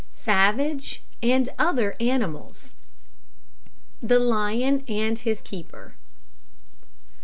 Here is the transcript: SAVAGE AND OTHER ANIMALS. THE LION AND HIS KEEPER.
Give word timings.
SAVAGE 0.09 1.03
AND 1.21 1.49
OTHER 1.59 1.95
ANIMALS. 1.99 2.73
THE 4.01 4.17
LION 4.17 4.83
AND 4.87 5.19
HIS 5.19 5.43
KEEPER. 5.43 5.93